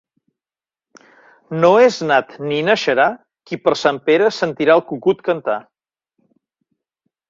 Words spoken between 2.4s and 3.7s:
ni naixerà qui